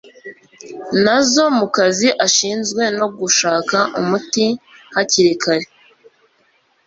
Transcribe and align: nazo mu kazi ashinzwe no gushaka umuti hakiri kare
nazo 1.03 1.43
mu 1.57 1.67
kazi 1.75 2.07
ashinzwe 2.25 2.83
no 2.99 3.07
gushaka 3.17 3.77
umuti 3.99 4.45
hakiri 4.95 5.33
kare 5.43 5.67